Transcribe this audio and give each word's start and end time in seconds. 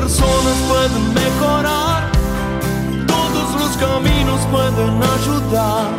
Personas 0.00 0.56
pueden 0.68 1.14
mejorar, 1.14 2.12
todos 3.06 3.60
los 3.60 3.76
caminos 3.78 4.40
pueden 4.50 5.02
ayudar. 5.02 5.90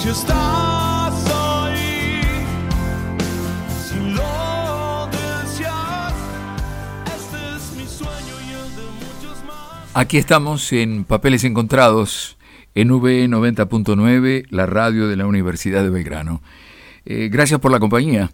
Si 0.00 0.08
estás 0.08 1.14
ahí, 1.30 2.22
si 3.84 3.98
lo 4.14 5.08
deseas, 5.12 6.14
este 7.14 7.56
es 7.56 7.76
mi 7.76 7.86
sueño 7.86 8.34
y 8.48 8.52
el 8.54 8.76
de 8.76 8.86
muchos 9.04 9.44
más. 9.44 9.90
Aquí 9.92 10.16
estamos 10.16 10.72
en 10.72 11.04
Papeles 11.04 11.44
Encontrados, 11.44 12.38
en 12.74 12.92
V 12.92 13.28
90.9, 13.28 14.46
la 14.48 14.64
radio 14.64 15.06
de 15.06 15.16
la 15.16 15.26
Universidad 15.26 15.82
de 15.82 15.90
Belgrano. 15.90 16.40
Eh, 17.04 17.28
gracias 17.30 17.60
por 17.60 17.70
la 17.70 17.78
compañía. 17.78 18.30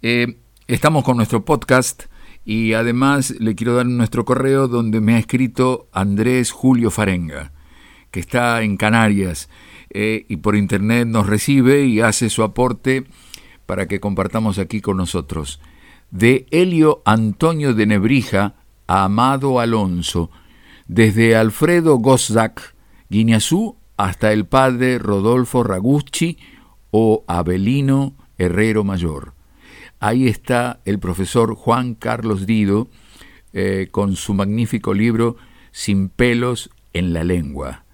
Eh, 0.00 0.36
estamos 0.68 1.02
con 1.02 1.16
nuestro 1.16 1.44
podcast 1.44 2.04
y 2.46 2.74
además 2.74 3.34
le 3.40 3.56
quiero 3.56 3.74
dar 3.74 3.86
nuestro 3.86 4.24
correo 4.24 4.68
donde 4.68 5.00
me 5.00 5.16
ha 5.16 5.18
escrito 5.18 5.88
Andrés 5.92 6.52
Julio 6.52 6.92
Farenga, 6.92 7.50
que 8.12 8.20
está 8.20 8.62
en 8.62 8.76
Canarias 8.76 9.50
eh, 9.90 10.24
y 10.28 10.36
por 10.36 10.54
internet 10.54 11.08
nos 11.08 11.26
recibe 11.26 11.84
y 11.86 12.00
hace 12.00 12.30
su 12.30 12.44
aporte 12.44 13.04
para 13.66 13.88
que 13.88 13.98
compartamos 13.98 14.60
aquí 14.60 14.80
con 14.80 14.96
nosotros. 14.96 15.60
De 16.12 16.46
Helio 16.52 17.02
Antonio 17.04 17.74
de 17.74 17.86
Nebrija 17.86 18.54
a 18.86 19.02
Amado 19.02 19.58
Alonso, 19.58 20.30
desde 20.86 21.34
Alfredo 21.34 21.96
Gozdak, 21.96 22.76
Guineazú, 23.10 23.76
hasta 23.96 24.32
el 24.32 24.46
padre 24.46 25.00
Rodolfo 25.00 25.64
Ragucci 25.64 26.38
o 26.92 27.24
Abelino 27.26 28.14
Herrero 28.38 28.84
Mayor 28.84 29.35
ahí 30.00 30.28
está 30.28 30.80
el 30.84 30.98
profesor 30.98 31.54
Juan 31.54 31.94
Carlos 31.94 32.46
Dido 32.46 32.88
eh, 33.52 33.88
con 33.90 34.16
su 34.16 34.34
magnífico 34.34 34.94
libro 34.94 35.36
Sin 35.72 36.08
pelos 36.08 36.70
en 36.92 37.12
la 37.12 37.24
lengua. 37.24 37.84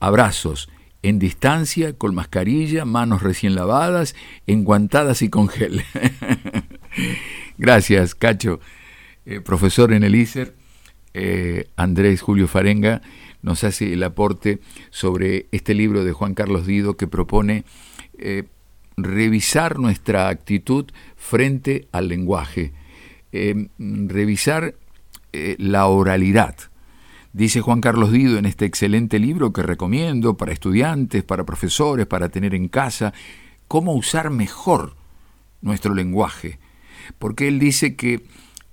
Abrazos, 0.00 0.68
en 1.02 1.18
distancia, 1.18 1.92
con 1.92 2.14
mascarilla, 2.14 2.84
manos 2.84 3.22
recién 3.22 3.54
lavadas, 3.54 4.14
enguantadas 4.46 5.22
y 5.22 5.28
con 5.28 5.48
gel. 5.48 5.82
Gracias, 7.58 8.14
Cacho. 8.14 8.60
Eh, 9.26 9.40
profesor 9.40 9.92
en 9.92 10.04
el 10.04 10.14
ISER, 10.14 10.54
eh, 11.14 11.68
Andrés 11.76 12.20
Julio 12.20 12.48
Farenga, 12.48 13.02
nos 13.42 13.62
hace 13.64 13.92
el 13.92 14.02
aporte 14.02 14.60
sobre 14.90 15.46
este 15.52 15.74
libro 15.74 16.04
de 16.04 16.12
Juan 16.12 16.34
Carlos 16.34 16.66
Dido 16.66 16.96
que 16.96 17.06
propone 17.06 17.64
revisar 19.02 19.78
nuestra 19.78 20.28
actitud 20.28 20.86
frente 21.16 21.88
al 21.92 22.08
lenguaje, 22.08 22.72
eh, 23.32 23.68
revisar 23.78 24.74
eh, 25.32 25.56
la 25.58 25.86
oralidad. 25.86 26.56
Dice 27.32 27.60
Juan 27.60 27.80
Carlos 27.80 28.10
Dido 28.10 28.38
en 28.38 28.46
este 28.46 28.64
excelente 28.64 29.18
libro 29.18 29.52
que 29.52 29.62
recomiendo 29.62 30.36
para 30.36 30.52
estudiantes, 30.52 31.22
para 31.22 31.44
profesores, 31.44 32.06
para 32.06 32.30
tener 32.30 32.54
en 32.54 32.68
casa, 32.68 33.12
cómo 33.68 33.94
usar 33.94 34.30
mejor 34.30 34.96
nuestro 35.60 35.94
lenguaje. 35.94 36.58
Porque 37.18 37.48
él 37.48 37.58
dice 37.58 37.96
que 37.96 38.24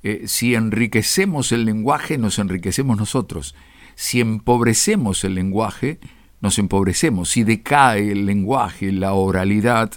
eh, 0.03 0.23
si 0.27 0.55
enriquecemos 0.55 1.51
el 1.51 1.65
lenguaje, 1.65 2.17
nos 2.17 2.39
enriquecemos 2.39 2.97
nosotros. 2.97 3.55
Si 3.95 4.21
empobrecemos 4.21 5.23
el 5.23 5.35
lenguaje, 5.35 5.99
nos 6.41 6.57
empobrecemos. 6.59 7.29
Si 7.29 7.43
decae 7.43 8.11
el 8.11 8.25
lenguaje, 8.25 8.91
la 8.91 9.13
oralidad, 9.13 9.91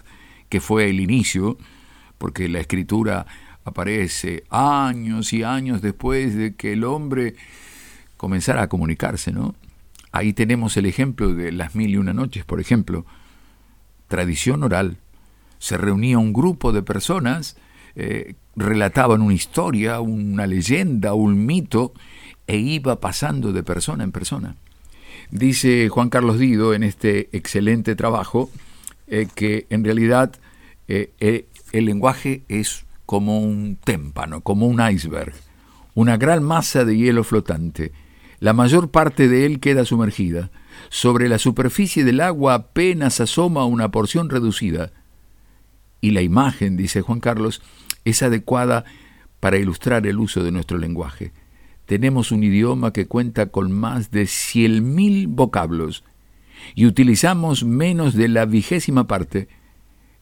que 0.48 0.60
fue 0.60 0.90
el 0.90 1.00
inicio, 1.00 1.58
porque 2.18 2.48
la 2.48 2.60
escritura 2.60 3.26
aparece 3.64 4.44
años 4.50 5.32
y 5.32 5.42
años 5.42 5.82
después 5.82 6.34
de 6.34 6.54
que 6.54 6.72
el 6.72 6.84
hombre 6.84 7.36
comenzara 8.16 8.62
a 8.62 8.68
comunicarse, 8.68 9.32
¿no? 9.32 9.54
Ahí 10.10 10.32
tenemos 10.32 10.76
el 10.76 10.86
ejemplo 10.86 11.34
de 11.34 11.52
las 11.52 11.74
mil 11.74 11.90
y 11.90 11.96
una 11.96 12.14
noches, 12.14 12.44
por 12.44 12.60
ejemplo. 12.60 13.04
Tradición 14.08 14.62
oral. 14.62 14.96
Se 15.58 15.76
reunía 15.76 16.18
un 16.18 16.32
grupo 16.32 16.72
de 16.72 16.82
personas, 16.82 17.56
eh, 17.94 18.34
relataban 18.56 19.20
una 19.20 19.34
historia, 19.34 20.00
una 20.00 20.46
leyenda, 20.46 21.14
un 21.14 21.44
mito, 21.44 21.92
e 22.46 22.56
iba 22.56 23.00
pasando 23.00 23.52
de 23.52 23.62
persona 23.62 24.04
en 24.04 24.12
persona. 24.12 24.56
Dice 25.30 25.88
Juan 25.90 26.08
Carlos 26.08 26.38
Dido 26.38 26.72
en 26.72 26.82
este 26.82 27.28
excelente 27.36 27.94
trabajo, 27.94 28.50
eh, 29.10 29.26
que 29.34 29.66
en 29.70 29.84
realidad 29.84 30.34
eh, 30.86 31.12
eh, 31.20 31.46
el 31.72 31.86
lenguaje 31.86 32.42
es 32.48 32.84
como 33.06 33.40
un 33.40 33.76
témpano, 33.82 34.42
como 34.42 34.66
un 34.66 34.80
iceberg, 34.86 35.34
una 35.94 36.16
gran 36.16 36.42
masa 36.42 36.84
de 36.84 36.96
hielo 36.96 37.24
flotante. 37.24 37.92
La 38.40 38.52
mayor 38.52 38.90
parte 38.90 39.28
de 39.28 39.46
él 39.46 39.60
queda 39.60 39.84
sumergida. 39.84 40.50
Sobre 40.90 41.28
la 41.28 41.38
superficie 41.38 42.04
del 42.04 42.20
agua 42.20 42.54
apenas 42.54 43.20
asoma 43.20 43.64
una 43.64 43.90
porción 43.90 44.30
reducida. 44.30 44.92
Y 46.00 46.12
la 46.12 46.22
imagen, 46.22 46.76
dice 46.76 47.00
Juan 47.00 47.20
Carlos, 47.20 47.62
es 48.04 48.22
adecuada 48.22 48.84
para 49.40 49.58
ilustrar 49.58 50.06
el 50.06 50.18
uso 50.18 50.44
de 50.44 50.52
nuestro 50.52 50.78
lenguaje. 50.78 51.32
Tenemos 51.86 52.30
un 52.30 52.44
idioma 52.44 52.92
que 52.92 53.06
cuenta 53.06 53.46
con 53.46 53.72
más 53.72 54.10
de 54.10 54.26
cien 54.26 54.94
mil 54.94 55.26
vocablos 55.26 56.04
y 56.74 56.86
utilizamos 56.86 57.64
menos 57.64 58.14
de 58.14 58.28
la 58.28 58.44
vigésima 58.44 59.06
parte, 59.06 59.48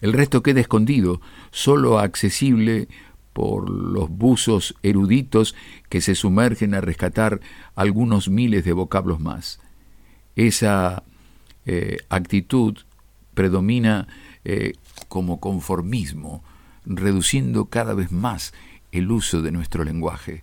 el 0.00 0.12
resto 0.12 0.42
queda 0.42 0.60
escondido, 0.60 1.20
solo 1.50 1.98
accesible 1.98 2.88
por 3.32 3.68
los 3.68 4.08
buzos 4.08 4.74
eruditos 4.82 5.54
que 5.88 6.00
se 6.00 6.14
sumergen 6.14 6.74
a 6.74 6.80
rescatar 6.80 7.40
algunos 7.74 8.28
miles 8.28 8.64
de 8.64 8.72
vocablos 8.72 9.20
más. 9.20 9.60
Esa 10.36 11.02
eh, 11.66 11.98
actitud 12.08 12.78
predomina 13.34 14.08
eh, 14.44 14.74
como 15.08 15.40
conformismo, 15.40 16.42
reduciendo 16.84 17.66
cada 17.66 17.94
vez 17.94 18.12
más 18.12 18.54
el 18.92 19.10
uso 19.10 19.42
de 19.42 19.50
nuestro 19.50 19.84
lenguaje, 19.84 20.42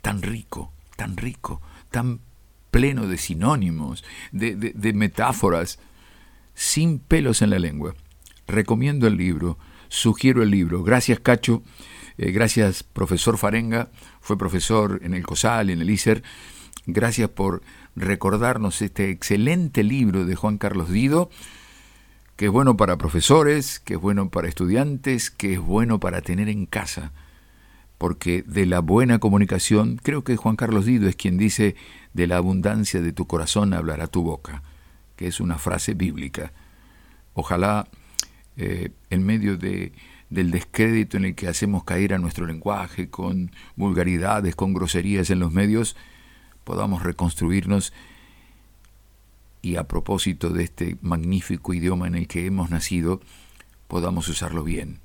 tan 0.00 0.22
rico, 0.22 0.72
tan 0.96 1.16
rico, 1.16 1.60
tan 1.90 2.20
pleno 2.70 3.06
de 3.06 3.18
sinónimos, 3.18 4.04
de, 4.32 4.92
metáforas, 4.94 5.78
sin 6.54 6.98
pelos 6.98 7.42
en 7.42 7.50
la 7.50 7.58
lengua. 7.58 7.94
Recomiendo 8.46 9.06
el 9.06 9.16
libro, 9.16 9.58
sugiero 9.88 10.42
el 10.42 10.50
libro. 10.50 10.82
Gracias, 10.82 11.20
Cacho. 11.20 11.62
Eh, 12.18 12.32
gracias, 12.32 12.82
profesor 12.82 13.38
Farenga. 13.38 13.90
Fue 14.20 14.36
profesor 14.36 15.00
en 15.02 15.14
el 15.14 15.24
COSAL, 15.24 15.70
en 15.70 15.80
el 15.80 15.90
ISER. 15.90 16.22
Gracias 16.86 17.28
por 17.30 17.62
recordarnos 17.96 18.82
este 18.82 19.10
excelente 19.10 19.82
libro 19.82 20.24
de 20.24 20.34
Juan 20.34 20.58
Carlos 20.58 20.90
Dido, 20.90 21.30
que 22.36 22.46
es 22.46 22.50
bueno 22.50 22.76
para 22.76 22.98
profesores, 22.98 23.80
que 23.80 23.94
es 23.94 24.00
bueno 24.00 24.30
para 24.30 24.48
estudiantes, 24.48 25.30
que 25.30 25.54
es 25.54 25.60
bueno 25.60 26.00
para 26.00 26.22
tener 26.22 26.48
en 26.48 26.66
casa. 26.66 27.12
Porque 28.00 28.42
de 28.46 28.64
la 28.64 28.80
buena 28.80 29.18
comunicación, 29.18 30.00
creo 30.02 30.24
que 30.24 30.38
Juan 30.38 30.56
Carlos 30.56 30.86
Dido 30.86 31.06
es 31.06 31.16
quien 31.16 31.36
dice, 31.36 31.76
de 32.14 32.26
la 32.26 32.38
abundancia 32.38 33.02
de 33.02 33.12
tu 33.12 33.26
corazón 33.26 33.74
hablará 33.74 34.06
tu 34.06 34.22
boca, 34.22 34.62
que 35.16 35.26
es 35.26 35.38
una 35.38 35.58
frase 35.58 35.92
bíblica. 35.92 36.54
Ojalá 37.34 37.88
eh, 38.56 38.88
en 39.10 39.22
medio 39.22 39.58
de, 39.58 39.92
del 40.30 40.50
descrédito 40.50 41.18
en 41.18 41.26
el 41.26 41.34
que 41.34 41.46
hacemos 41.46 41.84
caer 41.84 42.14
a 42.14 42.18
nuestro 42.18 42.46
lenguaje 42.46 43.10
con 43.10 43.50
vulgaridades, 43.76 44.56
con 44.56 44.72
groserías 44.72 45.28
en 45.28 45.40
los 45.40 45.52
medios, 45.52 45.94
podamos 46.64 47.02
reconstruirnos 47.02 47.92
y 49.60 49.76
a 49.76 49.86
propósito 49.86 50.48
de 50.48 50.64
este 50.64 50.96
magnífico 51.02 51.74
idioma 51.74 52.06
en 52.06 52.14
el 52.14 52.28
que 52.28 52.46
hemos 52.46 52.70
nacido, 52.70 53.20
podamos 53.88 54.26
usarlo 54.30 54.64
bien 54.64 55.00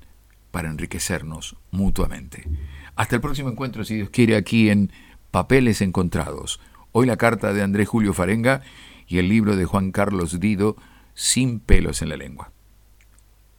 para 0.56 0.70
enriquecernos 0.70 1.54
mutuamente. 1.70 2.48
Hasta 2.94 3.14
el 3.14 3.20
próximo 3.20 3.50
encuentro, 3.50 3.84
si 3.84 3.96
Dios 3.96 4.08
quiere, 4.08 4.36
aquí 4.36 4.70
en 4.70 4.90
Papeles 5.30 5.82
Encontrados 5.82 6.60
Hoy 6.92 7.04
la 7.04 7.18
carta 7.18 7.52
de 7.52 7.62
Andrés 7.62 7.88
Julio 7.88 8.14
Farenga 8.14 8.62
y 9.06 9.18
el 9.18 9.28
libro 9.28 9.54
de 9.54 9.66
Juan 9.66 9.92
Carlos 9.92 10.40
Dido, 10.40 10.76
Sin 11.12 11.60
pelos 11.60 12.00
en 12.00 12.08
la 12.08 12.16
lengua. 12.16 12.52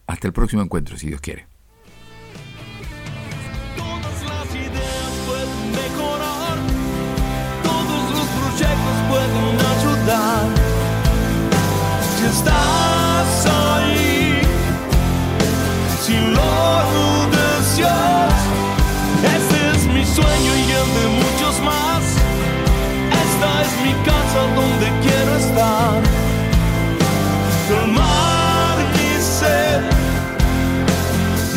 Hasta 0.08 0.26
el 0.26 0.32
próximo 0.32 0.60
encuentro, 0.60 0.96
si 0.96 1.06
Dios 1.06 1.20
quiere. 1.20 1.46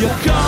You're 0.02 0.41